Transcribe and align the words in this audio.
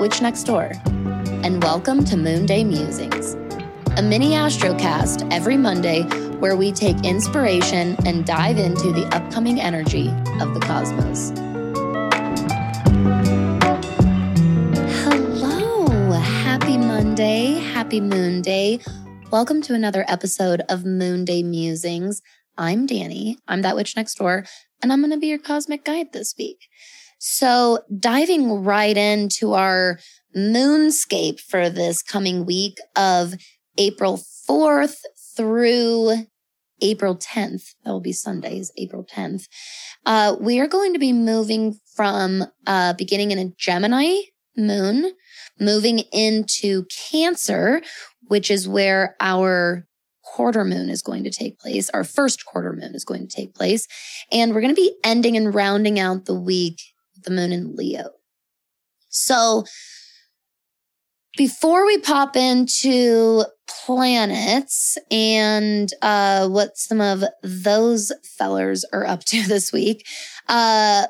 witch 0.00 0.22
next 0.22 0.44
door, 0.44 0.72
and 1.44 1.62
welcome 1.62 2.02
to 2.02 2.16
Moon 2.16 2.46
Day 2.46 2.64
Musings, 2.64 3.34
a 3.98 4.02
mini 4.02 4.30
astrocast 4.30 5.30
every 5.30 5.58
Monday 5.58 6.04
where 6.38 6.56
we 6.56 6.72
take 6.72 7.04
inspiration 7.04 7.98
and 8.06 8.24
dive 8.24 8.56
into 8.56 8.92
the 8.92 9.04
upcoming 9.14 9.60
energy 9.60 10.08
of 10.40 10.54
the 10.54 10.60
cosmos. 10.60 11.32
Hello, 15.04 16.12
happy 16.12 16.78
Monday, 16.78 17.58
happy 17.58 18.00
Moon 18.00 18.40
Day. 18.40 18.80
Welcome 19.30 19.60
to 19.60 19.74
another 19.74 20.06
episode 20.08 20.62
of 20.70 20.86
Moon 20.86 21.26
Day 21.26 21.42
Musings. 21.42 22.22
I'm 22.56 22.86
Danny, 22.86 23.36
I'm 23.46 23.60
that 23.60 23.76
witch 23.76 23.96
next 23.96 24.14
door, 24.14 24.46
and 24.80 24.90
I'm 24.90 25.02
going 25.02 25.10
to 25.10 25.18
be 25.18 25.26
your 25.26 25.38
cosmic 25.38 25.84
guide 25.84 26.14
this 26.14 26.34
week. 26.38 26.68
So, 27.22 27.80
diving 27.98 28.64
right 28.64 28.96
into 28.96 29.52
our 29.52 29.98
moonscape 30.34 31.38
for 31.38 31.68
this 31.68 32.02
coming 32.02 32.46
week 32.46 32.78
of 32.96 33.34
April 33.76 34.18
4th 34.48 35.00
through 35.36 36.26
April 36.80 37.14
10th. 37.14 37.74
That 37.84 37.90
will 37.90 38.00
be 38.00 38.12
Sundays, 38.12 38.72
April 38.78 39.04
10th. 39.04 39.48
Uh, 40.06 40.36
we 40.40 40.60
are 40.60 40.66
going 40.66 40.94
to 40.94 40.98
be 40.98 41.12
moving 41.12 41.78
from 41.94 42.46
uh, 42.66 42.94
beginning 42.94 43.32
in 43.32 43.38
a 43.38 43.52
Gemini 43.58 44.22
moon, 44.56 45.12
moving 45.60 45.98
into 46.14 46.86
Cancer, 47.10 47.82
which 48.28 48.50
is 48.50 48.66
where 48.66 49.14
our 49.20 49.86
quarter 50.24 50.64
moon 50.64 50.88
is 50.88 51.02
going 51.02 51.24
to 51.24 51.30
take 51.30 51.58
place. 51.58 51.90
Our 51.90 52.04
first 52.04 52.46
quarter 52.46 52.72
moon 52.72 52.94
is 52.94 53.04
going 53.04 53.28
to 53.28 53.36
take 53.36 53.54
place. 53.54 53.86
And 54.32 54.54
we're 54.54 54.62
going 54.62 54.74
to 54.74 54.80
be 54.80 54.96
ending 55.04 55.36
and 55.36 55.54
rounding 55.54 55.98
out 55.98 56.24
the 56.24 56.38
week 56.38 56.80
the 57.24 57.30
moon 57.30 57.52
in 57.52 57.74
Leo. 57.76 58.10
So 59.08 59.64
before 61.36 61.86
we 61.86 61.98
pop 61.98 62.36
into 62.36 63.44
planets 63.68 64.98
and 65.10 65.90
uh, 66.02 66.48
what 66.48 66.76
some 66.76 67.00
of 67.00 67.24
those 67.42 68.12
fellers 68.24 68.84
are 68.92 69.06
up 69.06 69.24
to 69.26 69.42
this 69.46 69.72
week, 69.72 70.06
uh, 70.48 71.06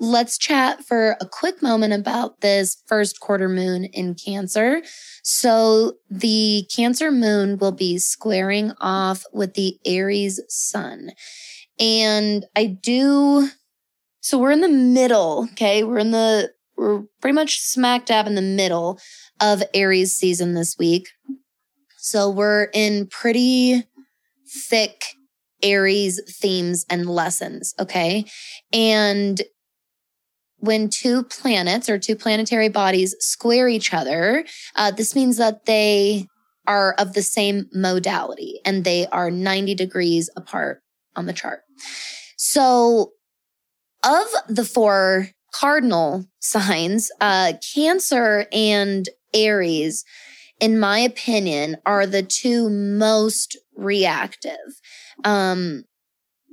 let's 0.00 0.38
chat 0.38 0.84
for 0.84 1.16
a 1.20 1.28
quick 1.28 1.62
moment 1.62 1.92
about 1.92 2.40
this 2.40 2.82
first 2.86 3.20
quarter 3.20 3.48
moon 3.48 3.84
in 3.84 4.14
Cancer. 4.14 4.82
So 5.22 5.94
the 6.10 6.66
Cancer 6.74 7.10
moon 7.10 7.58
will 7.58 7.72
be 7.72 7.98
squaring 7.98 8.72
off 8.80 9.24
with 9.32 9.54
the 9.54 9.78
Aries 9.84 10.40
sun. 10.48 11.10
And 11.78 12.44
I 12.54 12.66
do 12.66 13.48
so 14.24 14.38
we're 14.38 14.52
in 14.52 14.62
the 14.62 14.68
middle, 14.70 15.46
okay? 15.52 15.84
We're 15.84 15.98
in 15.98 16.10
the, 16.10 16.50
we're 16.78 17.02
pretty 17.20 17.34
much 17.34 17.60
smack 17.60 18.06
dab 18.06 18.26
in 18.26 18.36
the 18.36 18.40
middle 18.40 18.98
of 19.38 19.62
Aries 19.74 20.14
season 20.14 20.54
this 20.54 20.78
week. 20.78 21.10
So 21.98 22.30
we're 22.30 22.70
in 22.72 23.06
pretty 23.08 23.84
thick 24.48 25.04
Aries 25.62 26.22
themes 26.40 26.86
and 26.88 27.04
lessons, 27.04 27.74
okay? 27.78 28.24
And 28.72 29.42
when 30.56 30.88
two 30.88 31.24
planets 31.24 31.90
or 31.90 31.98
two 31.98 32.16
planetary 32.16 32.70
bodies 32.70 33.14
square 33.20 33.68
each 33.68 33.92
other, 33.92 34.46
uh, 34.74 34.90
this 34.90 35.14
means 35.14 35.36
that 35.36 35.66
they 35.66 36.28
are 36.66 36.94
of 36.94 37.12
the 37.12 37.20
same 37.20 37.66
modality 37.74 38.58
and 38.64 38.84
they 38.84 39.06
are 39.08 39.30
90 39.30 39.74
degrees 39.74 40.30
apart 40.34 40.80
on 41.14 41.26
the 41.26 41.34
chart. 41.34 41.60
So 42.38 43.10
of 44.04 44.26
the 44.48 44.64
four 44.64 45.28
cardinal 45.52 46.26
signs, 46.40 47.10
uh, 47.20 47.54
Cancer 47.74 48.46
and 48.52 49.08
Aries, 49.32 50.04
in 50.60 50.78
my 50.78 50.98
opinion, 50.98 51.76
are 51.86 52.06
the 52.06 52.22
two 52.22 52.68
most 52.70 53.56
reactive. 53.76 54.80
Um, 55.24 55.84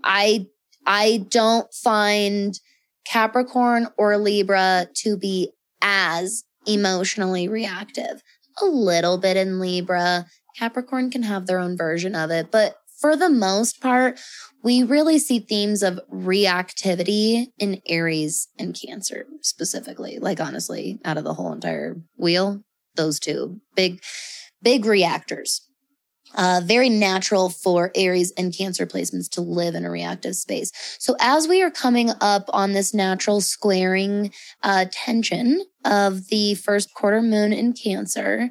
I 0.04 0.48
I 0.86 1.26
don't 1.30 1.72
find 1.74 2.60
Capricorn 3.06 3.88
or 3.98 4.18
Libra 4.18 4.88
to 4.96 5.18
be 5.18 5.52
as 5.82 6.44
emotionally 6.66 7.48
reactive. 7.48 8.22
A 8.62 8.66
little 8.66 9.18
bit 9.18 9.38
in 9.38 9.60
Libra. 9.60 10.26
Capricorn 10.58 11.10
can 11.10 11.24
have 11.24 11.48
their 11.48 11.60
own 11.60 11.78
version 11.78 12.16
of 12.16 12.32
it, 12.32 12.52
but 12.52 12.76
for 13.00 13.16
the 13.16 13.30
most 13.30 13.82
part, 13.82 14.20
we 14.64 14.84
really 14.84 15.18
see 15.18 15.40
themes 15.40 15.84
of 15.84 16.00
reactivity 16.12 17.48
in 17.58 17.82
Aries 17.88 18.48
and 18.60 18.78
Cancer 18.80 19.26
specifically. 19.42 20.20
Like, 20.20 20.40
honestly, 20.40 21.00
out 21.04 21.18
of 21.18 21.24
the 21.24 21.34
whole 21.34 21.54
entire 21.54 21.98
wheel, 22.18 22.64
those 22.96 23.20
two 23.20 23.62
big, 23.76 24.02
big 24.62 24.86
reactors. 24.86 25.68
Uh, 26.34 26.62
very 26.64 26.88
natural 26.88 27.50
for 27.50 27.92
Aries 27.94 28.32
and 28.38 28.56
Cancer 28.56 28.86
placements 28.86 29.30
to 29.32 29.42
live 29.42 29.76
in 29.76 29.84
a 29.84 29.92
reactive 29.92 30.36
space. 30.36 30.72
So 30.98 31.16
as 31.20 31.46
we 31.46 31.62
are 31.62 31.72
coming 31.72 32.12
up 32.22 32.46
on 32.54 32.72
this 32.72 32.94
natural 32.94 33.42
squaring 33.42 34.32
uh, 34.64 34.86
tension 34.92 35.62
of 35.84 36.28
the 36.28 36.56
first 36.56 36.94
quarter 36.94 37.22
moon 37.22 37.52
in 37.52 37.74
Cancer, 37.74 38.50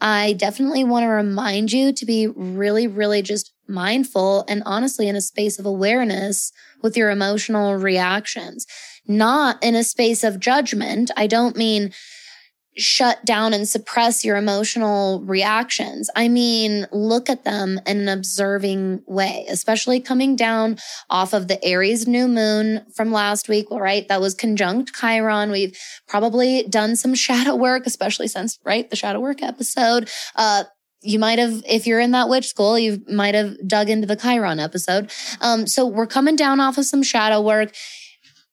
I 0.00 0.34
definitely 0.34 0.84
want 0.84 1.04
to 1.04 1.08
remind 1.08 1.70
you 1.70 1.92
to 1.92 2.06
be 2.06 2.28
really, 2.28 2.86
really 2.86 3.20
just 3.20 3.52
mindful 3.68 4.44
and 4.48 4.62
honestly 4.66 5.08
in 5.08 5.16
a 5.16 5.20
space 5.20 5.58
of 5.58 5.66
awareness 5.66 6.52
with 6.82 6.96
your 6.96 7.10
emotional 7.10 7.76
reactions, 7.76 8.66
not 9.06 9.62
in 9.62 9.74
a 9.74 9.84
space 9.84 10.24
of 10.24 10.40
judgment. 10.40 11.10
I 11.16 11.26
don't 11.26 11.56
mean 11.56 11.92
shut 12.78 13.24
down 13.24 13.52
and 13.52 13.68
suppress 13.68 14.24
your 14.24 14.36
emotional 14.36 15.20
reactions. 15.24 16.08
I 16.14 16.28
mean, 16.28 16.86
look 16.92 17.28
at 17.28 17.44
them 17.44 17.80
in 17.86 17.98
an 17.98 18.08
observing 18.08 19.02
way, 19.06 19.44
especially 19.48 20.00
coming 20.00 20.36
down 20.36 20.78
off 21.10 21.32
of 21.32 21.48
the 21.48 21.62
Aries 21.64 22.06
new 22.06 22.28
moon 22.28 22.86
from 22.94 23.10
last 23.10 23.48
week, 23.48 23.66
right? 23.70 24.06
That 24.08 24.20
was 24.20 24.34
conjunct 24.34 24.94
Chiron. 24.94 25.50
We've 25.50 25.76
probably 26.06 26.62
done 26.68 26.94
some 26.94 27.14
shadow 27.16 27.56
work, 27.56 27.84
especially 27.86 28.28
since, 28.28 28.58
right? 28.64 28.88
The 28.88 28.96
shadow 28.96 29.20
work 29.20 29.42
episode. 29.42 30.08
Uh, 30.36 30.64
you 31.00 31.18
might 31.18 31.38
have, 31.38 31.62
if 31.68 31.86
you're 31.86 32.00
in 32.00 32.10
that 32.12 32.28
witch 32.28 32.48
school, 32.48 32.78
you 32.78 33.02
might 33.08 33.34
have 33.34 33.56
dug 33.66 33.88
into 33.88 34.06
the 34.06 34.16
Chiron 34.16 34.58
episode. 34.58 35.10
Um, 35.40 35.66
so 35.66 35.86
we're 35.86 36.06
coming 36.06 36.36
down 36.36 36.60
off 36.60 36.78
of 36.78 36.86
some 36.86 37.02
shadow 37.02 37.40
work. 37.40 37.74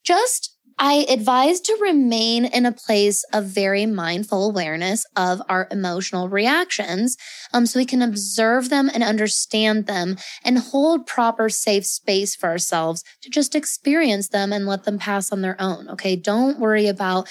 Just 0.04 0.56
I 0.78 1.06
advise 1.08 1.62
to 1.62 1.78
remain 1.82 2.44
in 2.44 2.66
a 2.66 2.72
place 2.72 3.24
of 3.32 3.46
very 3.46 3.86
mindful 3.86 4.50
awareness 4.50 5.06
of 5.16 5.42
our 5.48 5.70
emotional 5.72 6.28
reactions 6.28 7.16
um, 7.54 7.66
so 7.66 7.80
we 7.80 7.86
can 7.86 8.02
observe 8.02 8.70
them 8.70 8.90
and 8.94 9.02
understand 9.02 9.86
them 9.88 10.18
and 10.44 10.60
hold 10.60 11.08
proper 11.08 11.48
safe 11.48 11.86
space 11.86 12.36
for 12.36 12.50
ourselves 12.50 13.06
to 13.22 13.30
just 13.30 13.56
experience 13.56 14.28
them 14.28 14.52
and 14.52 14.68
let 14.68 14.84
them 14.84 15.00
pass 15.00 15.32
on 15.32 15.42
their 15.42 15.56
own. 15.62 15.88
Okay. 15.88 16.18
Don't 16.18 16.60
worry 16.60 16.88
about 16.88 17.30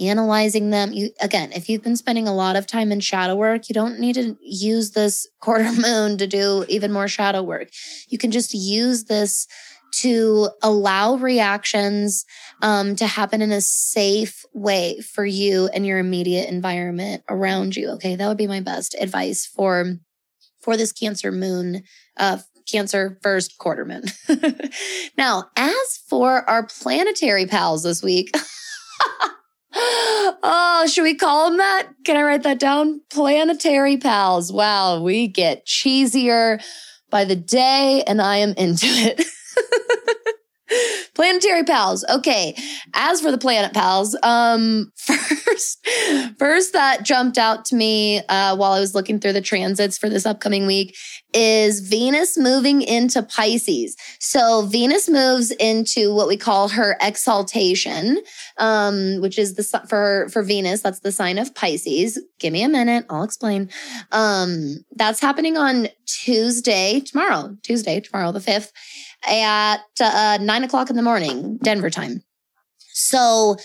analyzing 0.00 0.70
them. 0.70 0.92
You, 0.92 1.10
again, 1.20 1.52
if 1.52 1.68
you've 1.68 1.82
been 1.82 1.96
spending 1.96 2.28
a 2.28 2.34
lot 2.34 2.56
of 2.56 2.66
time 2.66 2.92
in 2.92 3.00
shadow 3.00 3.34
work, 3.34 3.68
you 3.68 3.74
don't 3.74 3.98
need 3.98 4.14
to 4.14 4.36
use 4.40 4.92
this 4.92 5.26
quarter 5.40 5.72
moon 5.72 6.18
to 6.18 6.26
do 6.26 6.64
even 6.68 6.92
more 6.92 7.08
shadow 7.08 7.42
work. 7.42 7.68
You 8.08 8.18
can 8.18 8.30
just 8.30 8.54
use 8.54 9.04
this 9.04 9.46
to 10.00 10.50
allow 10.62 11.16
reactions 11.16 12.24
um, 12.60 12.96
to 12.96 13.06
happen 13.06 13.40
in 13.40 13.52
a 13.52 13.60
safe 13.60 14.44
way 14.52 15.00
for 15.00 15.24
you 15.24 15.68
and 15.72 15.86
your 15.86 15.98
immediate 15.98 16.48
environment 16.48 17.22
around 17.30 17.76
you. 17.76 17.90
Okay, 17.90 18.16
that 18.16 18.28
would 18.28 18.36
be 18.36 18.46
my 18.46 18.60
best 18.60 18.94
advice 19.00 19.46
for 19.46 19.96
for 20.60 20.76
this 20.76 20.92
Cancer 20.92 21.30
moon, 21.30 21.84
uh, 22.16 22.38
Cancer 22.70 23.18
first 23.22 23.56
quarter 23.58 23.84
moon. 23.84 24.02
now, 25.16 25.44
as 25.56 26.00
for 26.08 26.48
our 26.50 26.66
planetary 26.66 27.46
pals 27.46 27.84
this 27.84 28.02
week. 28.02 28.34
oh, 30.42 30.86
should 30.90 31.02
we 31.02 31.14
call 31.14 31.48
them 31.48 31.58
that? 31.58 31.88
Can 32.04 32.16
I 32.16 32.22
write 32.22 32.44
that 32.44 32.58
down? 32.58 33.02
Planetary 33.10 33.98
pals. 33.98 34.50
Wow, 34.50 35.02
we 35.02 35.28
get 35.28 35.66
cheesier 35.66 36.62
by 37.10 37.24
the 37.24 37.36
day, 37.36 38.02
and 38.06 38.22
I 38.22 38.38
am 38.38 38.54
into 38.56 38.86
it. 38.86 39.22
Planetary 41.14 41.64
pals. 41.64 42.04
Okay. 42.08 42.56
As 42.94 43.20
for 43.20 43.30
the 43.30 43.38
planet 43.38 43.72
pals, 43.72 44.16
um, 44.22 44.92
first, 44.96 45.86
first 46.38 46.72
that 46.72 47.04
jumped 47.04 47.38
out 47.38 47.64
to 47.66 47.76
me, 47.76 48.18
uh, 48.28 48.56
while 48.56 48.72
I 48.72 48.80
was 48.80 48.94
looking 48.94 49.20
through 49.20 49.32
the 49.34 49.40
transits 49.40 49.96
for 49.98 50.08
this 50.08 50.26
upcoming 50.26 50.66
week 50.66 50.96
is 51.32 51.80
Venus 51.80 52.38
moving 52.38 52.82
into 52.82 53.22
Pisces. 53.22 53.96
So 54.20 54.62
Venus 54.62 55.08
moves 55.08 55.50
into 55.52 56.14
what 56.14 56.28
we 56.28 56.36
call 56.36 56.68
her 56.70 56.96
exaltation, 57.00 58.18
um, 58.56 59.20
which 59.20 59.38
is 59.38 59.54
the, 59.54 59.62
for, 59.88 60.28
for 60.30 60.42
Venus, 60.42 60.82
that's 60.82 61.00
the 61.00 61.12
sign 61.12 61.38
of 61.38 61.54
Pisces. 61.54 62.18
Give 62.38 62.52
me 62.52 62.62
a 62.62 62.68
minute. 62.68 63.04
I'll 63.10 63.22
explain. 63.22 63.68
Um, 64.12 64.84
that's 64.94 65.20
happening 65.20 65.56
on 65.56 65.88
Tuesday, 66.06 67.00
tomorrow, 67.00 67.56
Tuesday, 67.62 68.00
tomorrow, 68.00 68.32
the 68.32 68.38
5th 68.38 68.72
at 69.26 69.80
uh, 70.00 70.38
nine 70.40 70.64
o'clock 70.64 70.90
in 70.90 70.96
the 70.96 71.02
morning, 71.02 71.58
Denver 71.62 71.90
time. 71.90 72.22
So 72.92 73.56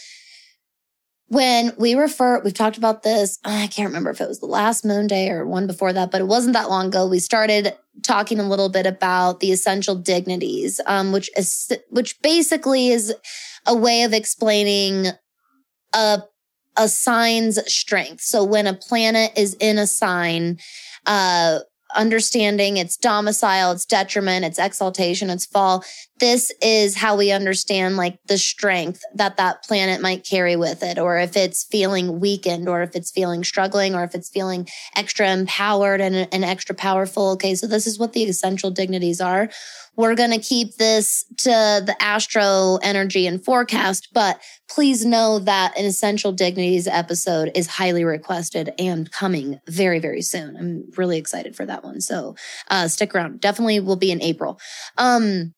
when 1.27 1.71
we 1.77 1.95
refer, 1.95 2.41
we've 2.41 2.53
talked 2.53 2.77
about 2.77 3.03
this. 3.03 3.39
I 3.45 3.67
can't 3.67 3.87
remember 3.87 4.09
if 4.09 4.19
it 4.19 4.27
was 4.27 4.41
the 4.41 4.47
last 4.47 4.83
moon 4.83 5.07
day 5.07 5.29
or 5.29 5.47
one 5.47 5.65
before 5.65 5.93
that, 5.93 6.11
but 6.11 6.19
it 6.19 6.27
wasn't 6.27 6.53
that 6.53 6.69
long 6.69 6.87
ago. 6.87 7.07
We 7.07 7.19
started 7.19 7.73
talking 8.03 8.39
a 8.39 8.47
little 8.49 8.67
bit 8.67 8.85
about 8.85 9.39
the 9.39 9.51
essential 9.51 9.95
dignities, 9.95 10.81
um, 10.85 11.13
which 11.13 11.29
is, 11.37 11.71
which 11.89 12.21
basically 12.21 12.89
is 12.89 13.13
a 13.65 13.75
way 13.75 14.03
of 14.03 14.13
explaining 14.13 15.07
a 15.93 16.23
a 16.77 16.87
sign's 16.87 17.59
strength. 17.71 18.21
So 18.21 18.43
when 18.43 18.67
a 18.67 18.73
planet 18.73 19.31
is 19.35 19.55
in 19.59 19.77
a 19.77 19.87
sign, 19.87 20.57
uh, 21.05 21.59
understanding 21.95 22.77
its 22.77 22.97
domicile, 22.97 23.71
its 23.71 23.85
detriment, 23.85 24.45
its 24.45 24.59
exaltation, 24.59 25.29
its 25.29 25.45
fall. 25.45 25.83
This 26.19 26.51
is 26.61 26.95
how 26.95 27.17
we 27.17 27.31
understand 27.31 27.97
like 27.97 28.19
the 28.27 28.37
strength 28.37 29.01
that 29.15 29.37
that 29.37 29.63
planet 29.63 30.01
might 30.01 30.25
carry 30.25 30.55
with 30.55 30.83
it, 30.83 30.99
or 30.99 31.17
if 31.17 31.35
it's 31.35 31.63
feeling 31.63 32.19
weakened, 32.19 32.69
or 32.69 32.81
if 32.83 32.95
it's 32.95 33.11
feeling 33.11 33.43
struggling, 33.43 33.95
or 33.95 34.03
if 34.03 34.13
it's 34.13 34.29
feeling 34.29 34.67
extra 34.95 35.31
empowered 35.31 36.01
and, 36.01 36.27
and 36.31 36.45
extra 36.45 36.75
powerful. 36.75 37.31
Okay. 37.31 37.55
So 37.55 37.67
this 37.67 37.87
is 37.87 37.97
what 37.97 38.13
the 38.13 38.23
essential 38.23 38.71
dignities 38.71 39.19
are. 39.19 39.49
We're 39.97 40.15
going 40.15 40.31
to 40.31 40.39
keep 40.39 40.75
this 40.75 41.25
to 41.39 41.49
the 41.85 41.95
astro 41.99 42.79
energy 42.81 43.27
and 43.27 43.43
forecast, 43.43 44.09
but 44.13 44.41
please 44.69 45.05
know 45.05 45.39
that 45.39 45.77
an 45.77 45.85
essential 45.85 46.31
dignities 46.31 46.87
episode 46.87 47.51
is 47.55 47.67
highly 47.67 48.03
requested 48.03 48.73
and 48.79 49.11
coming 49.11 49.59
very, 49.67 49.99
very 49.99 50.21
soon. 50.21 50.55
I'm 50.55 50.83
really 50.97 51.17
excited 51.17 51.55
for 51.55 51.65
that 51.65 51.83
one. 51.83 51.99
So, 51.99 52.35
uh, 52.69 52.87
stick 52.87 53.13
around. 53.13 53.41
Definitely 53.41 53.81
will 53.81 53.97
be 53.97 54.11
in 54.11 54.21
April. 54.21 54.59
Um, 54.97 55.53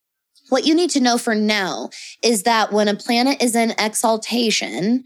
what 0.49 0.65
you 0.65 0.75
need 0.75 0.89
to 0.91 0.99
know 0.99 1.17
for 1.17 1.35
now 1.35 1.89
is 2.21 2.43
that 2.43 2.71
when 2.71 2.87
a 2.87 2.95
planet 2.95 3.41
is 3.41 3.55
in 3.55 3.73
exaltation, 3.79 5.03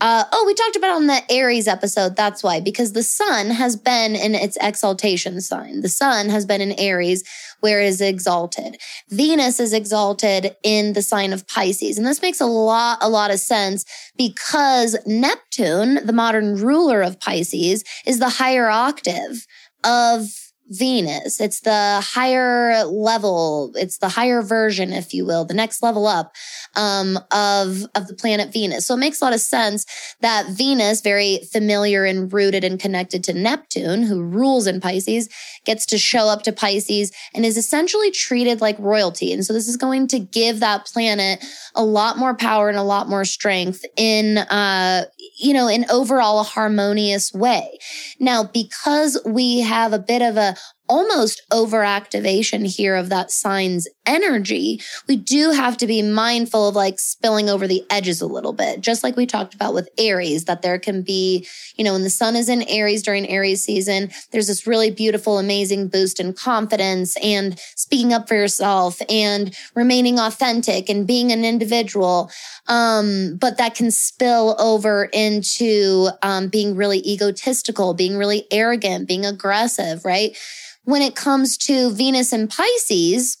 uh, 0.00 0.24
oh, 0.32 0.44
we 0.46 0.54
talked 0.54 0.76
about 0.76 0.96
on 0.96 1.06
the 1.06 1.22
Aries 1.30 1.68
episode. 1.68 2.16
That's 2.16 2.42
why, 2.42 2.60
because 2.60 2.92
the 2.92 3.02
sun 3.02 3.50
has 3.50 3.76
been 3.76 4.16
in 4.16 4.34
its 4.34 4.56
exaltation 4.60 5.40
sign. 5.40 5.82
The 5.82 5.88
sun 5.88 6.30
has 6.30 6.46
been 6.46 6.60
in 6.60 6.72
Aries, 6.72 7.22
where 7.60 7.80
it 7.80 7.86
is 7.86 8.00
exalted. 8.00 8.80
Venus 9.10 9.60
is 9.60 9.72
exalted 9.74 10.56
in 10.62 10.94
the 10.94 11.02
sign 11.02 11.32
of 11.32 11.46
Pisces. 11.46 11.98
And 11.98 12.06
this 12.06 12.22
makes 12.22 12.40
a 12.40 12.46
lot, 12.46 12.98
a 13.02 13.10
lot 13.10 13.30
of 13.30 13.38
sense 13.40 13.84
because 14.16 14.96
Neptune, 15.06 16.06
the 16.06 16.12
modern 16.14 16.56
ruler 16.56 17.02
of 17.02 17.20
Pisces, 17.20 17.84
is 18.06 18.18
the 18.18 18.30
higher 18.30 18.68
octave 18.68 19.46
of 19.84 20.49
Venus. 20.70 21.40
It's 21.40 21.60
the 21.60 22.00
higher 22.00 22.84
level. 22.84 23.72
It's 23.74 23.98
the 23.98 24.08
higher 24.08 24.40
version, 24.40 24.92
if 24.92 25.12
you 25.12 25.26
will, 25.26 25.44
the 25.44 25.54
next 25.54 25.82
level 25.82 26.06
up, 26.06 26.32
um, 26.76 27.18
of, 27.32 27.84
of 27.96 28.06
the 28.06 28.14
planet 28.16 28.52
Venus. 28.52 28.86
So 28.86 28.94
it 28.94 28.98
makes 28.98 29.20
a 29.20 29.24
lot 29.24 29.34
of 29.34 29.40
sense 29.40 29.84
that 30.20 30.46
Venus, 30.50 31.00
very 31.00 31.40
familiar 31.52 32.04
and 32.04 32.32
rooted 32.32 32.62
and 32.62 32.78
connected 32.78 33.24
to 33.24 33.32
Neptune, 33.32 34.04
who 34.04 34.22
rules 34.22 34.68
in 34.68 34.80
Pisces, 34.80 35.28
gets 35.64 35.84
to 35.86 35.98
show 35.98 36.28
up 36.28 36.42
to 36.44 36.52
Pisces 36.52 37.12
and 37.34 37.44
is 37.44 37.56
essentially 37.56 38.12
treated 38.12 38.60
like 38.60 38.78
royalty. 38.78 39.32
And 39.32 39.44
so 39.44 39.52
this 39.52 39.66
is 39.66 39.76
going 39.76 40.06
to 40.08 40.20
give 40.20 40.60
that 40.60 40.86
planet 40.86 41.44
a 41.74 41.84
lot 41.84 42.16
more 42.16 42.34
power 42.34 42.68
and 42.68 42.78
a 42.78 42.82
lot 42.84 43.08
more 43.08 43.24
strength 43.24 43.84
in, 43.96 44.38
uh, 44.38 45.04
you 45.38 45.52
know, 45.52 45.68
in 45.68 45.86
overall 45.90 46.40
a 46.40 46.44
harmonious 46.44 47.32
way. 47.32 47.78
Now, 48.18 48.44
because 48.44 49.18
we 49.24 49.60
have 49.60 49.92
a 49.92 49.98
bit 49.98 50.22
of 50.22 50.36
a 50.36 50.56
almost 50.90 51.40
overactivation 51.52 52.66
here 52.66 52.96
of 52.96 53.08
that 53.10 53.30
sign's 53.30 53.86
energy, 54.06 54.80
we 55.06 55.14
do 55.14 55.52
have 55.52 55.76
to 55.76 55.86
be 55.86 56.02
mindful 56.02 56.68
of 56.68 56.74
like 56.74 56.98
spilling 56.98 57.48
over 57.48 57.68
the 57.68 57.84
edges 57.90 58.20
a 58.20 58.26
little 58.26 58.52
bit. 58.52 58.80
Just 58.80 59.04
like 59.04 59.16
we 59.16 59.24
talked 59.24 59.54
about 59.54 59.72
with 59.72 59.88
Aries, 59.96 60.46
that 60.46 60.62
there 60.62 60.80
can 60.80 61.02
be, 61.02 61.46
you 61.76 61.84
know, 61.84 61.92
when 61.92 62.02
the 62.02 62.10
sun 62.10 62.34
is 62.34 62.48
in 62.48 62.62
Aries 62.62 63.04
during 63.04 63.28
Aries 63.28 63.64
season, 63.64 64.10
there's 64.32 64.48
this 64.48 64.66
really 64.66 64.90
beautiful, 64.90 65.38
amazing 65.38 65.86
boost 65.86 66.18
in 66.18 66.32
confidence 66.32 67.16
and 67.22 67.58
speaking 67.76 68.12
up 68.12 68.26
for 68.26 68.34
yourself 68.34 69.00
and 69.08 69.56
remaining 69.76 70.18
authentic 70.18 70.88
and 70.88 71.06
being 71.06 71.30
an 71.30 71.44
individual. 71.44 72.32
Um, 72.66 73.36
but 73.40 73.58
that 73.58 73.76
can 73.76 73.92
spill 73.92 74.56
over 74.58 75.04
into 75.12 76.08
um, 76.22 76.48
being 76.48 76.74
really 76.74 76.98
egotistical, 77.08 77.94
being 77.94 78.16
really 78.16 78.48
arrogant, 78.50 79.06
being 79.06 79.24
aggressive, 79.24 80.04
right? 80.04 80.36
When 80.84 81.02
it 81.02 81.14
comes 81.14 81.56
to 81.58 81.90
Venus 81.90 82.32
and 82.32 82.48
Pisces, 82.50 83.38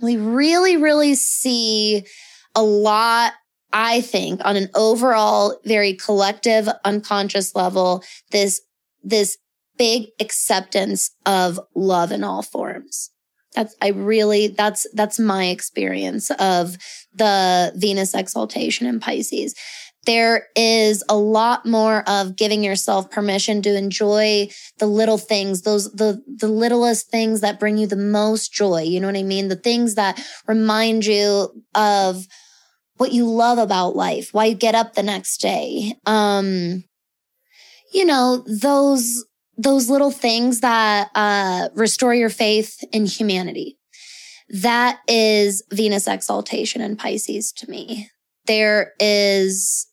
we 0.00 0.16
really, 0.16 0.76
really 0.76 1.14
see 1.14 2.04
a 2.54 2.62
lot, 2.62 3.32
I 3.72 4.00
think, 4.00 4.40
on 4.44 4.56
an 4.56 4.68
overall, 4.74 5.58
very 5.64 5.94
collective, 5.94 6.68
unconscious 6.84 7.54
level, 7.54 8.02
this, 8.30 8.60
this 9.02 9.38
big 9.76 10.08
acceptance 10.20 11.10
of 11.26 11.60
love 11.74 12.12
in 12.12 12.24
all 12.24 12.42
forms. 12.42 13.10
That's, 13.54 13.74
I 13.80 13.88
really, 13.88 14.48
that's, 14.48 14.86
that's 14.94 15.18
my 15.18 15.46
experience 15.46 16.30
of 16.32 16.76
the 17.14 17.72
Venus 17.76 18.14
exaltation 18.14 18.86
in 18.86 18.98
Pisces 18.98 19.54
there 20.06 20.48
is 20.56 21.02
a 21.08 21.16
lot 21.16 21.66
more 21.66 22.02
of 22.08 22.36
giving 22.36 22.62
yourself 22.62 23.10
permission 23.10 23.62
to 23.62 23.76
enjoy 23.76 24.48
the 24.78 24.86
little 24.86 25.18
things, 25.18 25.62
those, 25.62 25.92
the, 25.92 26.22
the 26.26 26.48
littlest 26.48 27.10
things 27.10 27.40
that 27.40 27.60
bring 27.60 27.78
you 27.78 27.86
the 27.86 27.96
most 27.96 28.52
joy. 28.52 28.82
You 28.82 29.00
know 29.00 29.08
what 29.08 29.16
I 29.16 29.22
mean? 29.22 29.48
The 29.48 29.56
things 29.56 29.94
that 29.94 30.20
remind 30.46 31.06
you 31.06 31.48
of 31.74 32.26
what 32.96 33.12
you 33.12 33.28
love 33.28 33.58
about 33.58 33.96
life, 33.96 34.32
why 34.32 34.46
you 34.46 34.54
get 34.54 34.74
up 34.74 34.94
the 34.94 35.02
next 35.02 35.38
day. 35.38 35.94
Um, 36.06 36.84
you 37.92 38.04
know, 38.04 38.44
those, 38.46 39.24
those 39.56 39.88
little 39.88 40.10
things 40.10 40.60
that, 40.60 41.10
uh, 41.14 41.68
restore 41.74 42.14
your 42.14 42.30
faith 42.30 42.82
in 42.92 43.06
humanity. 43.06 43.78
That 44.48 45.00
is 45.08 45.62
Venus 45.72 46.06
exaltation 46.06 46.80
in 46.80 46.96
Pisces 46.96 47.52
to 47.52 47.70
me. 47.70 48.10
There 48.46 48.92
is 49.00 49.86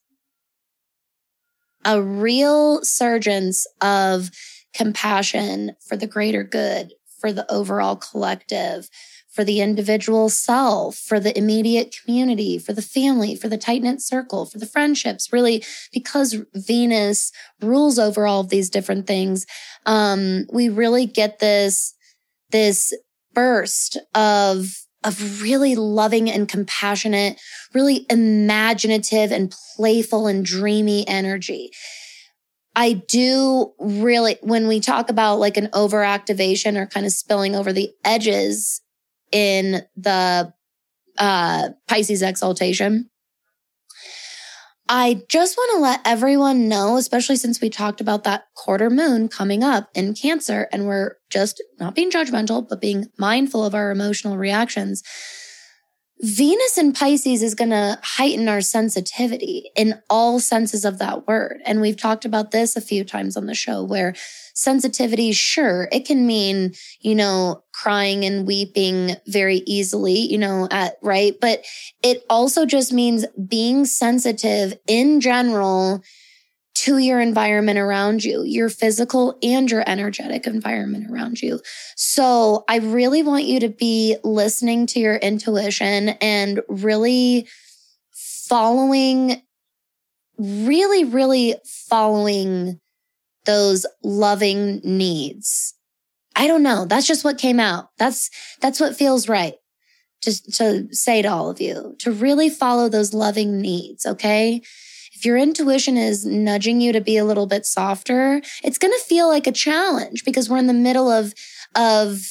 a 1.85 2.01
real 2.01 2.83
surgence 2.83 3.65
of 3.81 4.29
compassion 4.73 5.75
for 5.87 5.97
the 5.97 6.07
greater 6.07 6.43
good, 6.43 6.93
for 7.19 7.31
the 7.31 7.49
overall 7.51 7.95
collective, 7.95 8.89
for 9.29 9.43
the 9.43 9.61
individual 9.61 10.27
self, 10.27 10.97
for 10.97 11.19
the 11.19 11.37
immediate 11.37 11.95
community, 12.03 12.57
for 12.57 12.73
the 12.73 12.81
family, 12.81 13.35
for 13.35 13.47
the 13.47 13.57
tight 13.57 13.81
knit 13.81 14.01
circle, 14.01 14.45
for 14.45 14.59
the 14.59 14.65
friendships. 14.65 15.31
Really, 15.31 15.63
because 15.93 16.37
Venus 16.53 17.31
rules 17.61 17.97
over 17.97 18.27
all 18.27 18.41
of 18.41 18.49
these 18.49 18.69
different 18.69 19.07
things, 19.07 19.45
um, 19.85 20.45
we 20.51 20.67
really 20.69 21.05
get 21.05 21.39
this, 21.39 21.93
this 22.51 22.93
burst 23.33 23.97
of 24.13 24.85
of 25.03 25.41
really 25.41 25.75
loving 25.75 26.29
and 26.29 26.47
compassionate, 26.47 27.39
really 27.73 28.05
imaginative 28.09 29.31
and 29.31 29.53
playful 29.75 30.27
and 30.27 30.45
dreamy 30.45 31.07
energy. 31.07 31.71
I 32.75 32.93
do 32.93 33.73
really, 33.79 34.37
when 34.41 34.67
we 34.67 34.79
talk 34.79 35.09
about 35.09 35.39
like 35.39 35.57
an 35.57 35.67
overactivation 35.67 36.77
or 36.77 36.85
kind 36.87 37.05
of 37.05 37.11
spilling 37.11 37.55
over 37.55 37.73
the 37.73 37.91
edges 38.05 38.81
in 39.31 39.83
the 39.95 40.53
uh, 41.17 41.69
Pisces 41.87 42.21
exaltation, 42.21 43.10
I 44.93 45.23
just 45.29 45.55
want 45.55 45.71
to 45.77 45.81
let 45.83 46.01
everyone 46.03 46.67
know, 46.67 46.97
especially 46.97 47.37
since 47.37 47.61
we 47.61 47.69
talked 47.69 48.01
about 48.01 48.25
that 48.25 48.47
quarter 48.57 48.89
moon 48.89 49.29
coming 49.29 49.63
up 49.63 49.89
in 49.95 50.13
Cancer, 50.13 50.67
and 50.73 50.85
we're 50.85 51.15
just 51.29 51.63
not 51.79 51.95
being 51.95 52.11
judgmental, 52.11 52.67
but 52.67 52.81
being 52.81 53.05
mindful 53.17 53.63
of 53.63 53.73
our 53.73 53.89
emotional 53.89 54.35
reactions. 54.35 55.01
Venus 56.21 56.77
in 56.77 56.93
Pisces 56.93 57.41
is 57.41 57.55
going 57.55 57.71
to 57.71 57.97
heighten 58.03 58.47
our 58.47 58.61
sensitivity 58.61 59.71
in 59.75 59.99
all 60.07 60.39
senses 60.39 60.85
of 60.85 60.99
that 60.99 61.27
word. 61.27 61.61
And 61.65 61.81
we've 61.81 61.97
talked 61.97 62.25
about 62.25 62.51
this 62.51 62.75
a 62.75 62.81
few 62.81 63.03
times 63.03 63.35
on 63.35 63.47
the 63.47 63.55
show 63.55 63.83
where 63.83 64.13
sensitivity, 64.53 65.31
sure, 65.31 65.89
it 65.91 66.05
can 66.05 66.27
mean, 66.27 66.73
you 66.99 67.15
know, 67.15 67.63
crying 67.73 68.23
and 68.23 68.45
weeping 68.45 69.15
very 69.25 69.63
easily, 69.65 70.19
you 70.19 70.37
know, 70.37 70.67
at, 70.69 70.97
right. 71.01 71.33
But 71.41 71.65
it 72.03 72.23
also 72.29 72.67
just 72.67 72.93
means 72.93 73.25
being 73.47 73.85
sensitive 73.85 74.77
in 74.87 75.21
general 75.21 76.03
to 76.81 76.97
your 76.97 77.19
environment 77.19 77.77
around 77.77 78.23
you, 78.23 78.43
your 78.43 78.67
physical 78.67 79.37
and 79.43 79.69
your 79.69 79.83
energetic 79.85 80.47
environment 80.47 81.11
around 81.11 81.39
you. 81.39 81.59
So 81.95 82.63
I 82.67 82.77
really 82.77 83.21
want 83.21 83.43
you 83.43 83.59
to 83.59 83.69
be 83.69 84.17
listening 84.23 84.87
to 84.87 84.99
your 84.99 85.15
intuition 85.15 86.09
and 86.09 86.61
really 86.67 87.47
following, 88.11 89.43
really, 90.39 91.03
really 91.03 91.53
following 91.65 92.79
those 93.45 93.85
loving 94.03 94.81
needs. 94.83 95.75
I 96.35 96.47
don't 96.47 96.63
know. 96.63 96.85
That's 96.85 97.05
just 97.05 97.23
what 97.23 97.37
came 97.37 97.59
out. 97.59 97.89
That's, 97.99 98.31
that's 98.59 98.79
what 98.79 98.95
feels 98.95 99.29
right. 99.29 99.53
Just 100.23 100.55
to 100.55 100.87
say 100.91 101.21
to 101.21 101.27
all 101.27 101.51
of 101.51 101.61
you 101.61 101.95
to 101.99 102.11
really 102.11 102.49
follow 102.49 102.89
those 102.89 103.13
loving 103.13 103.61
needs. 103.61 104.03
Okay. 104.03 104.63
If 105.21 105.25
your 105.27 105.37
intuition 105.37 105.97
is 105.97 106.25
nudging 106.25 106.81
you 106.81 106.91
to 106.93 106.99
be 106.99 107.15
a 107.15 107.23
little 107.23 107.45
bit 107.45 107.63
softer, 107.67 108.41
it's 108.63 108.79
going 108.79 108.91
to 108.91 109.05
feel 109.05 109.27
like 109.27 109.45
a 109.45 109.51
challenge 109.51 110.25
because 110.25 110.49
we're 110.49 110.57
in 110.57 110.65
the 110.65 110.73
middle 110.73 111.11
of, 111.11 111.35
of 111.75 112.23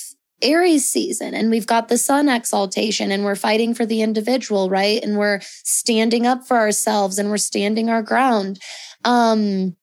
Aries 0.42 0.88
season 0.88 1.32
and 1.32 1.50
we've 1.50 1.68
got 1.68 1.86
the 1.86 1.96
sun 1.96 2.28
exaltation 2.28 3.12
and 3.12 3.24
we're 3.24 3.36
fighting 3.36 3.74
for 3.74 3.86
the 3.86 4.02
individual, 4.02 4.68
right? 4.68 5.00
And 5.04 5.18
we're 5.18 5.38
standing 5.62 6.26
up 6.26 6.48
for 6.48 6.56
ourselves 6.56 7.16
and 7.16 7.30
we're 7.30 7.36
standing 7.36 7.88
our 7.88 8.02
ground. 8.02 8.58
Um, 9.04 9.76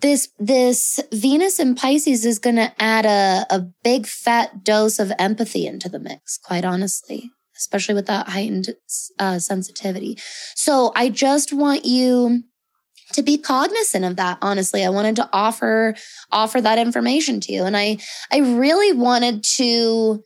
this, 0.00 0.30
this 0.40 0.98
Venus 1.12 1.60
in 1.60 1.76
Pisces 1.76 2.26
is 2.26 2.40
going 2.40 2.56
to 2.56 2.72
add 2.82 3.06
a, 3.06 3.46
a 3.48 3.60
big 3.84 4.08
fat 4.08 4.64
dose 4.64 4.98
of 4.98 5.12
empathy 5.20 5.68
into 5.68 5.88
the 5.88 6.00
mix, 6.00 6.36
quite 6.36 6.64
honestly, 6.64 7.30
especially 7.56 7.94
with 7.94 8.06
that 8.06 8.28
heightened 8.28 8.70
uh, 9.18 9.38
sensitivity. 9.38 10.18
So 10.54 10.92
I 10.94 11.08
just 11.08 11.52
want 11.52 11.84
you 11.84 12.44
to 13.12 13.22
be 13.22 13.38
cognizant 13.38 14.04
of 14.04 14.16
that 14.16 14.38
honestly. 14.42 14.84
I 14.84 14.90
wanted 14.90 15.16
to 15.16 15.28
offer 15.32 15.94
offer 16.32 16.60
that 16.60 16.78
information 16.78 17.40
to 17.40 17.52
you. 17.52 17.64
And 17.64 17.76
i 17.76 17.98
i 18.32 18.38
really 18.38 18.92
wanted 18.92 19.44
to 19.56 20.22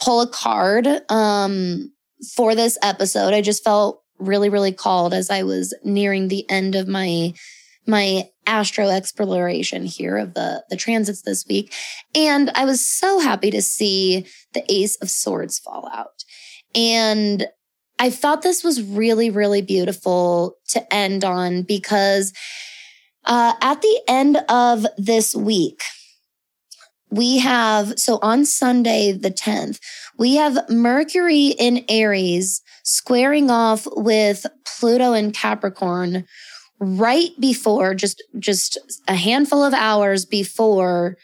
pull 0.00 0.20
a 0.20 0.28
card 0.28 0.86
um 1.10 1.92
for 2.36 2.54
this 2.54 2.78
episode. 2.82 3.34
I 3.34 3.40
just 3.40 3.64
felt 3.64 4.02
really 4.18 4.48
really 4.48 4.72
called 4.72 5.14
as 5.14 5.30
i 5.30 5.42
was 5.42 5.74
nearing 5.82 6.28
the 6.28 6.48
end 6.50 6.74
of 6.74 6.86
my 6.86 7.32
my 7.86 8.28
astro 8.46 8.88
exploration 8.88 9.84
here 9.84 10.18
of 10.18 10.34
the 10.34 10.62
the 10.70 10.76
transits 10.76 11.22
this 11.22 11.46
week. 11.48 11.72
And 12.14 12.50
i 12.50 12.64
was 12.64 12.86
so 12.86 13.18
happy 13.18 13.50
to 13.50 13.62
see 13.62 14.26
the 14.52 14.64
ace 14.68 14.96
of 14.96 15.10
swords 15.10 15.58
fall 15.58 15.88
out 15.92 16.24
and 16.74 17.46
I 17.98 18.10
thought 18.10 18.42
this 18.42 18.64
was 18.64 18.82
really, 18.82 19.28
really 19.28 19.60
beautiful 19.60 20.56
to 20.68 20.94
end 20.94 21.22
on 21.24 21.62
because 21.62 22.32
uh, 23.26 23.52
at 23.60 23.82
the 23.82 24.00
end 24.08 24.38
of 24.48 24.86
this 24.96 25.36
week, 25.36 25.82
we 27.10 27.38
have, 27.38 27.98
so 27.98 28.18
on 28.22 28.46
Sunday, 28.46 29.12
the 29.12 29.30
10th, 29.30 29.80
we 30.16 30.36
have 30.36 30.70
Mercury 30.70 31.48
in 31.58 31.84
Aries 31.88 32.62
squaring 32.84 33.50
off 33.50 33.86
with 33.96 34.46
Pluto 34.64 35.12
in 35.12 35.32
Capricorn 35.32 36.24
right 36.78 37.30
before, 37.38 37.94
just, 37.94 38.22
just 38.38 38.78
a 39.08 39.14
handful 39.14 39.62
of 39.62 39.74
hours 39.74 40.24
before 40.24 41.18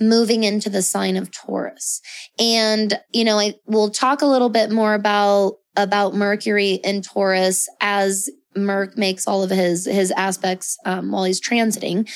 moving 0.00 0.44
into 0.44 0.70
the 0.70 0.82
sign 0.82 1.16
of 1.16 1.30
Taurus. 1.30 2.00
And, 2.38 2.98
you 3.12 3.24
know, 3.24 3.38
I 3.38 3.54
will 3.66 3.90
talk 3.90 4.22
a 4.22 4.26
little 4.26 4.48
bit 4.48 4.70
more 4.70 4.94
about 4.94 5.54
about 5.76 6.14
Mercury 6.14 6.74
in 6.82 7.02
Taurus 7.02 7.68
as 7.80 8.28
Merc 8.56 8.98
makes 8.98 9.28
all 9.28 9.42
of 9.42 9.50
his 9.50 9.86
his 9.86 10.10
aspects 10.12 10.76
um, 10.84 11.12
while 11.12 11.24
he's 11.24 11.40
transiting 11.40 12.08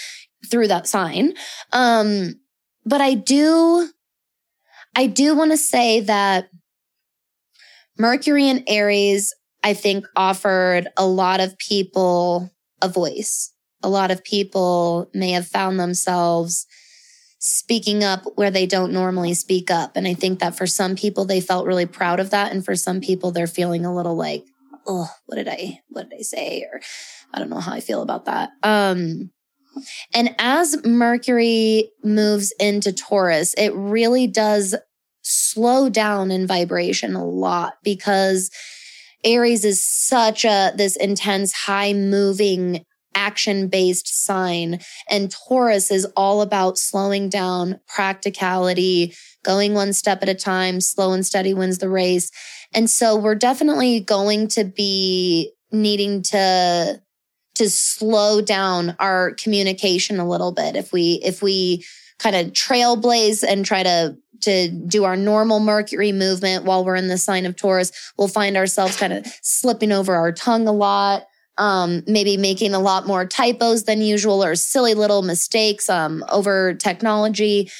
through 0.50 0.68
that 0.68 0.86
sign. 0.86 1.34
Um, 1.72 2.40
but 2.84 3.00
I 3.00 3.14
do, 3.14 3.88
I 4.96 5.06
do 5.06 5.36
want 5.36 5.52
to 5.52 5.56
say 5.56 6.00
that 6.00 6.48
Mercury 7.96 8.48
in 8.48 8.64
Aries, 8.66 9.32
I 9.62 9.74
think, 9.74 10.06
offered 10.16 10.88
a 10.96 11.06
lot 11.06 11.40
of 11.40 11.56
people 11.58 12.50
a 12.80 12.88
voice. 12.88 13.52
A 13.84 13.88
lot 13.88 14.10
of 14.10 14.24
people 14.24 15.08
may 15.14 15.30
have 15.32 15.46
found 15.46 15.78
themselves 15.78 16.66
speaking 17.44 18.04
up 18.04 18.22
where 18.36 18.52
they 18.52 18.66
don't 18.66 18.92
normally 18.92 19.34
speak 19.34 19.68
up. 19.68 19.96
And 19.96 20.06
I 20.06 20.14
think 20.14 20.38
that 20.38 20.56
for 20.56 20.64
some 20.64 20.94
people, 20.94 21.24
they 21.24 21.40
felt 21.40 21.66
really 21.66 21.86
proud 21.86 22.20
of 22.20 22.30
that. 22.30 22.52
And 22.52 22.64
for 22.64 22.76
some 22.76 23.00
people, 23.00 23.32
they're 23.32 23.48
feeling 23.48 23.84
a 23.84 23.92
little 23.92 24.14
like, 24.14 24.44
oh, 24.86 25.10
what 25.26 25.34
did 25.34 25.48
I, 25.48 25.80
what 25.88 26.08
did 26.08 26.20
I 26.20 26.22
say? 26.22 26.64
Or 26.72 26.80
I 27.34 27.40
don't 27.40 27.50
know 27.50 27.58
how 27.58 27.72
I 27.72 27.80
feel 27.80 28.00
about 28.00 28.26
that. 28.26 28.50
Um, 28.62 29.32
and 30.14 30.36
as 30.38 30.86
Mercury 30.86 31.90
moves 32.04 32.54
into 32.60 32.92
Taurus, 32.92 33.54
it 33.54 33.74
really 33.74 34.28
does 34.28 34.76
slow 35.22 35.88
down 35.88 36.30
in 36.30 36.46
vibration 36.46 37.16
a 37.16 37.26
lot 37.26 37.74
because 37.82 38.52
Aries 39.24 39.64
is 39.64 39.84
such 39.84 40.44
a, 40.44 40.72
this 40.76 40.94
intense, 40.94 41.52
high 41.52 41.92
moving 41.92 42.84
action 43.14 43.68
based 43.68 44.24
sign. 44.24 44.80
And 45.08 45.30
Taurus 45.30 45.90
is 45.90 46.06
all 46.16 46.42
about 46.42 46.78
slowing 46.78 47.28
down, 47.28 47.80
practicality, 47.86 49.14
going 49.44 49.74
one 49.74 49.92
step 49.92 50.22
at 50.22 50.28
a 50.28 50.34
time, 50.34 50.80
slow 50.80 51.12
and 51.12 51.24
steady 51.24 51.54
wins 51.54 51.78
the 51.78 51.88
race. 51.88 52.30
And 52.74 52.88
so 52.88 53.16
we're 53.16 53.34
definitely 53.34 54.00
going 54.00 54.48
to 54.48 54.64
be 54.64 55.52
needing 55.70 56.22
to 56.22 57.00
to 57.54 57.68
slow 57.68 58.40
down 58.40 58.96
our 58.98 59.32
communication 59.34 60.18
a 60.18 60.28
little 60.28 60.52
bit 60.52 60.74
if 60.74 60.92
we 60.92 61.20
if 61.22 61.42
we 61.42 61.84
kind 62.18 62.34
of 62.34 62.52
trailblaze 62.52 63.44
and 63.46 63.64
try 63.64 63.82
to 63.82 64.16
to 64.40 64.68
do 64.68 65.04
our 65.04 65.16
normal 65.16 65.60
Mercury 65.60 66.12
movement 66.12 66.64
while 66.64 66.84
we're 66.84 66.96
in 66.96 67.08
the 67.08 67.18
sign 67.18 67.46
of 67.46 67.56
Taurus, 67.56 67.92
we'll 68.18 68.28
find 68.28 68.56
ourselves 68.56 68.96
kind 68.96 69.12
of 69.12 69.26
slipping 69.42 69.92
over 69.92 70.14
our 70.14 70.32
tongue 70.32 70.66
a 70.66 70.72
lot 70.72 71.26
um, 71.58 72.02
maybe 72.06 72.36
making 72.36 72.74
a 72.74 72.80
lot 72.80 73.06
more 73.06 73.26
typos 73.26 73.84
than 73.84 74.00
usual 74.00 74.42
or 74.42 74.54
silly 74.54 74.94
little 74.94 75.22
mistakes 75.22 75.90
um, 75.90 76.24
over 76.30 76.74
technology. 76.74 77.70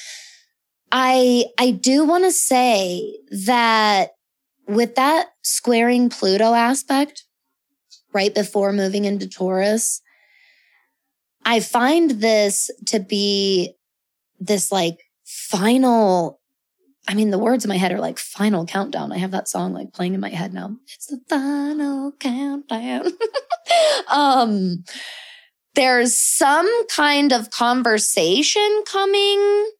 I 0.91 1.45
I 1.57 1.71
do 1.71 2.05
want 2.05 2.23
to 2.25 2.31
say 2.31 3.17
that 3.45 4.11
with 4.67 4.95
that 4.95 5.29
squaring 5.41 6.09
Pluto 6.09 6.53
aspect 6.53 7.25
right 8.13 8.33
before 8.33 8.71
moving 8.71 9.05
into 9.05 9.27
Taurus, 9.27 10.01
I 11.43 11.59
find 11.59 12.11
this 12.11 12.69
to 12.87 12.99
be 12.99 13.73
this 14.39 14.71
like 14.71 14.99
final 15.25 16.39
I 17.05 17.15
mean, 17.15 17.31
the 17.31 17.39
words 17.39 17.65
in 17.65 17.69
my 17.69 17.77
head 17.77 17.91
are 17.91 17.99
like 17.99 18.17
final 18.17 18.65
countdown. 18.65 19.11
I 19.11 19.17
have 19.17 19.31
that 19.31 19.49
song 19.49 19.73
like 19.73 19.91
playing 19.93 20.13
in 20.13 20.21
my 20.21 20.29
head 20.29 20.53
now. 20.53 20.77
It's 20.93 21.07
the 21.07 21.19
final 21.27 22.13
countdown. 22.13 23.11
um, 24.11 24.83
there's 25.75 26.19
some 26.19 26.69
kind 26.87 27.31
of 27.31 27.49
conversation 27.49 28.83
coming. 28.85 29.71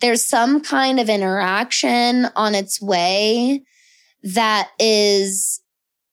There's 0.00 0.24
some 0.24 0.60
kind 0.60 1.00
of 1.00 1.08
interaction 1.08 2.26
on 2.36 2.54
its 2.54 2.80
way 2.80 3.62
that 4.22 4.68
is, 4.78 5.60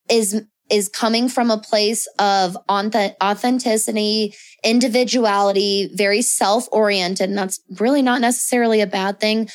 is, 0.09 0.43
is 0.69 0.89
coming 0.89 1.29
from 1.29 1.51
a 1.51 1.57
place 1.57 2.07
of 2.19 2.57
authenticity, 2.69 4.33
individuality, 4.63 5.89
very 5.93 6.21
self 6.21 6.67
oriented. 6.71 7.29
And 7.29 7.37
that's 7.37 7.59
really 7.79 8.01
not 8.01 8.21
necessarily 8.21 8.81
a 8.81 8.87
bad 8.87 9.19
thing 9.19 9.49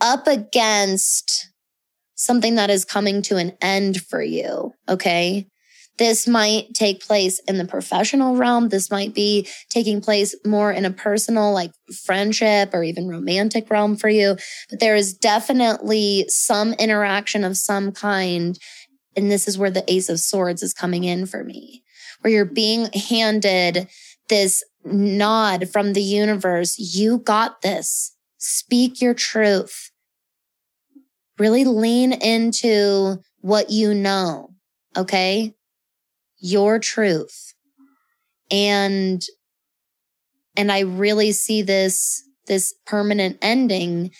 up 0.00 0.26
against 0.26 1.48
something 2.14 2.54
that 2.56 2.70
is 2.70 2.84
coming 2.84 3.22
to 3.22 3.36
an 3.36 3.52
end 3.60 4.00
for 4.02 4.22
you. 4.22 4.72
Okay. 4.88 5.46
This 5.98 6.26
might 6.26 6.72
take 6.74 7.04
place 7.04 7.38
in 7.46 7.58
the 7.58 7.66
professional 7.66 8.36
realm. 8.36 8.70
This 8.70 8.90
might 8.90 9.14
be 9.14 9.46
taking 9.68 10.00
place 10.00 10.34
more 10.44 10.72
in 10.72 10.84
a 10.84 10.90
personal, 10.90 11.52
like 11.52 11.72
friendship 12.04 12.70
or 12.72 12.82
even 12.82 13.08
romantic 13.08 13.70
realm 13.70 13.96
for 13.96 14.08
you. 14.08 14.36
But 14.70 14.80
there 14.80 14.96
is 14.96 15.12
definitely 15.12 16.24
some 16.28 16.72
interaction 16.74 17.44
of 17.44 17.56
some 17.56 17.92
kind. 17.92 18.58
And 19.16 19.30
this 19.30 19.46
is 19.46 19.58
where 19.58 19.70
the 19.70 19.84
Ace 19.92 20.08
of 20.08 20.18
Swords 20.18 20.62
is 20.62 20.72
coming 20.72 21.04
in 21.04 21.26
for 21.26 21.44
me, 21.44 21.82
where 22.20 22.32
you're 22.32 22.44
being 22.46 22.86
handed 22.92 23.86
this 24.28 24.64
nod 24.84 25.68
from 25.68 25.92
the 25.92 26.02
universe. 26.02 26.78
You 26.78 27.18
got 27.18 27.60
this. 27.60 28.16
Speak 28.38 29.00
your 29.00 29.14
truth. 29.14 29.90
Really 31.38 31.64
lean 31.64 32.12
into 32.12 33.18
what 33.40 33.70
you 33.70 33.92
know. 33.92 34.54
Okay. 34.96 35.54
Your 36.42 36.78
truth. 36.78 37.54
And, 38.50 39.24
and 40.56 40.70
I 40.70 40.80
really 40.80 41.32
see 41.32 41.62
this, 41.62 42.22
this 42.46 42.74
permanent 42.84 43.38
ending 43.40 44.10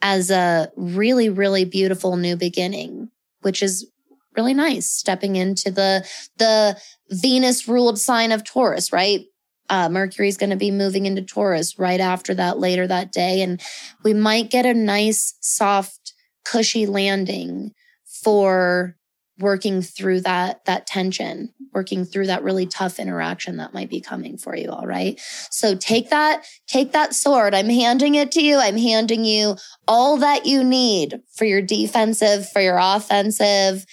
as 0.00 0.30
a 0.30 0.70
really, 0.76 1.28
really 1.28 1.64
beautiful 1.64 2.16
new 2.16 2.36
beginning, 2.36 3.10
which 3.42 3.62
is 3.62 3.90
really 4.36 4.54
nice 4.54 4.86
stepping 4.86 5.36
into 5.36 5.70
the, 5.70 6.08
the 6.38 6.78
Venus 7.10 7.66
ruled 7.66 7.98
sign 7.98 8.30
of 8.30 8.44
Taurus, 8.44 8.92
right? 8.92 9.26
Uh, 9.68 9.88
Mercury's 9.88 10.36
going 10.36 10.50
to 10.50 10.56
be 10.56 10.70
moving 10.70 11.06
into 11.06 11.22
Taurus 11.22 11.78
right 11.78 12.00
after 12.00 12.34
that 12.34 12.58
later 12.58 12.86
that 12.86 13.12
day. 13.12 13.42
And 13.42 13.60
we 14.04 14.14
might 14.14 14.50
get 14.50 14.64
a 14.64 14.74
nice, 14.74 15.34
soft 15.40 16.12
cushy 16.44 16.86
landing 16.86 17.72
for 18.04 18.96
working 19.38 19.82
through 19.82 20.20
that 20.20 20.64
that 20.64 20.86
tension 20.86 21.52
working 21.72 22.04
through 22.04 22.26
that 22.26 22.44
really 22.44 22.66
tough 22.66 23.00
interaction 23.00 23.56
that 23.56 23.74
might 23.74 23.90
be 23.90 24.00
coming 24.00 24.38
for 24.38 24.56
you 24.56 24.70
all 24.70 24.86
right? 24.86 25.20
So 25.50 25.74
take 25.74 26.10
that 26.10 26.46
take 26.66 26.92
that 26.92 27.14
sword. 27.14 27.54
I'm 27.54 27.68
handing 27.68 28.14
it 28.14 28.30
to 28.32 28.42
you. 28.42 28.58
I'm 28.58 28.76
handing 28.76 29.24
you 29.24 29.56
all 29.88 30.16
that 30.18 30.46
you 30.46 30.62
need 30.62 31.20
for 31.36 31.44
your 31.44 31.62
defensive 31.62 32.48
for 32.48 32.60
your 32.60 32.78
offensive 32.78 33.84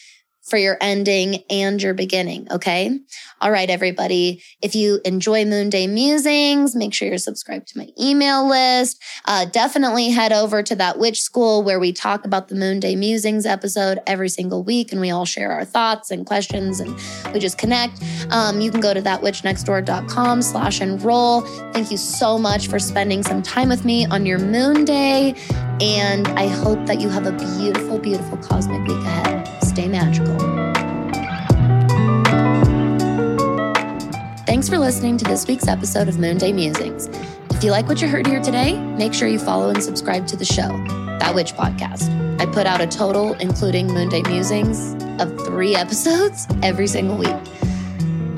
for 0.44 0.58
your 0.58 0.78
ending 0.82 1.44
and 1.50 1.82
your 1.82 1.94
beginning. 1.94 2.48
Okay. 2.52 3.00
All 3.40 3.52
right, 3.52 3.70
everybody. 3.70 4.44
If 4.62 4.76
you 4.76 5.00
enjoy 5.06 5.46
Moonday 5.46 5.90
Musings, 5.90 6.76
make 6.76 6.94
sure 6.94 7.08
you're 7.08 7.18
subscribed 7.18 7.68
to 7.70 7.78
my 7.78 7.90
email 8.00 8.48
list. 8.48 9.02
Uh, 9.26 9.46
definitely 9.46 10.10
head 10.10 10.34
over 10.34 10.64
to 10.64 10.76
that 10.76 11.00
witch 11.00 11.22
school 11.22 11.64
where 11.64 11.80
we 11.80 11.94
talk 11.94 12.26
about 12.26 12.48
the 12.48 12.56
Moonday 12.56 12.98
Musings 12.98 13.46
episode 13.46 14.00
every 14.08 14.30
single 14.30 14.64
week 14.64 14.92
and 14.92 15.00
we 15.00 15.12
all 15.12 15.26
share 15.26 15.52
our 15.52 15.66
thoughts 15.66 16.12
and 16.12 16.26
questions 16.26 16.80
and 16.80 16.96
we 17.34 17.40
just 17.40 17.58
connect. 17.58 18.02
Um, 18.30 18.62
you 18.62 18.72
can 18.72 18.82
go 18.82 18.94
to 18.94 19.02
thatwitchnextdoor.com 19.02 20.42
slash 20.42 20.82
enroll. 20.82 21.42
Thank 21.72 21.92
you 21.92 21.98
so 21.98 22.38
much 22.38 22.68
for 22.68 22.80
spending 22.80 23.24
some 23.24 23.42
time 23.42 23.70
with 23.70 23.86
me 23.86 24.06
on 24.08 24.26
your 24.26 24.40
moon 24.40 24.86
day. 24.86 25.36
And 25.82 26.28
I 26.30 26.48
hope 26.48 26.86
that 26.86 27.00
you 27.00 27.10
have 27.10 27.26
a 27.26 27.32
beautiful, 27.32 27.98
beautiful 28.00 28.38
cosmic 28.38 28.88
week 28.88 28.98
ahead. 28.98 29.61
Stay 29.82 29.88
magical. 29.88 30.38
Thanks 34.46 34.70
for 34.70 34.78
listening 34.78 35.18
to 35.18 35.26
this 35.26 35.48
week's 35.48 35.68
episode 35.68 36.08
of 36.08 36.16
Moonday 36.18 36.54
Musings. 36.54 37.08
If 37.50 37.64
you 37.64 37.72
like 37.72 37.88
what 37.88 38.00
you 38.00 38.08
heard 38.08 38.28
here 38.28 38.40
today, 38.40 38.80
make 38.80 39.12
sure 39.12 39.28
you 39.28 39.40
follow 39.40 39.70
and 39.70 39.82
subscribe 39.82 40.28
to 40.28 40.36
the 40.36 40.46
show, 40.46 40.68
That 41.18 41.34
Witch 41.34 41.54
Podcast. 41.54 42.12
I 42.40 42.46
put 42.46 42.68
out 42.68 42.80
a 42.80 42.86
total, 42.86 43.34
including 43.40 43.88
Moonday 43.88 44.28
Musings, 44.28 44.94
of 45.20 45.36
three 45.48 45.76
episodes 45.84 46.46
every 46.62 46.86
single 46.86 47.18
week. 47.18 47.41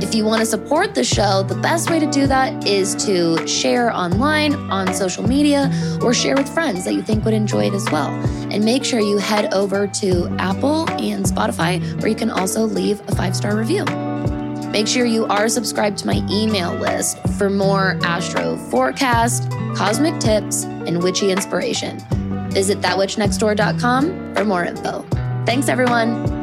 If 0.04 0.14
you 0.14 0.26
want 0.26 0.42
to 0.42 0.46
support 0.46 0.96
the 0.96 1.04
show, 1.06 1.44
the 1.44 1.56
best 1.56 1.90
way 1.90 1.98
to 1.98 2.06
do 2.06 2.28
that 2.28 2.68
is 2.68 2.94
to 3.06 3.48
share 3.48 3.90
online, 3.90 4.54
on 4.70 4.94
social 4.94 5.26
media, 5.26 5.72
or 6.02 6.14
share 6.14 6.36
with 6.36 6.54
friends 6.54 6.84
that 6.84 6.94
you 6.94 7.02
think 7.02 7.24
would 7.24 7.34
enjoy 7.34 7.68
it 7.68 7.74
as 7.74 7.90
well. 7.90 8.10
And 8.52 8.66
make 8.66 8.84
sure 8.84 9.00
you 9.00 9.18
head 9.18 9.54
over 9.54 9.88
to 9.88 10.28
Apple 10.40 10.90
and 10.92 11.24
Spotify, 11.24 11.82
where 12.02 12.10
you 12.10 12.16
can 12.16 12.30
also 12.30 12.66
leave 12.66 13.00
a 13.08 13.16
five 13.16 13.34
star 13.34 13.56
review. 13.56 13.86
Make 14.72 14.90
sure 14.90 15.06
you 15.06 15.26
are 15.28 15.48
subscribed 15.48 16.00
to 16.00 16.06
my 16.06 16.22
email 16.30 16.74
list 16.74 17.18
for 17.38 17.50
more 17.50 17.98
astro 18.04 18.58
forecast, 18.58 19.50
cosmic 19.74 20.20
tips, 20.20 20.66
and 20.66 21.02
witchy 21.02 21.32
inspiration. 21.32 21.98
Visit 22.50 22.82
thatwitchnextdoor.com 22.82 24.36
for 24.36 24.44
more 24.44 24.66
info. 24.66 25.06
Thanks, 25.46 25.70
everyone. 25.70 26.43